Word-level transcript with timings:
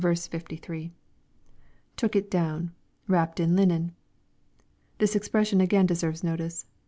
—[Took 1.95 2.15
it 2.15 2.31
dawn,.. 2.31 2.71
wrapped 3.07 3.39
in 3.39 3.55
linen.] 3.55 3.91
This 4.97 5.15
expression 5.15 5.61
again 5.61 5.85
de 5.85 5.93
serves 5.95 6.23
notice. 6.23 6.65